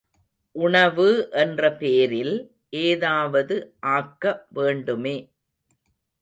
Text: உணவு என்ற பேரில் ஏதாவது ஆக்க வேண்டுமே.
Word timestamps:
உணவு 0.55 1.05
என்ற 1.33 1.69
பேரில் 1.73 2.33
ஏதாவது 2.83 3.57
ஆக்க 3.93 4.23
வேண்டுமே. 4.53 5.15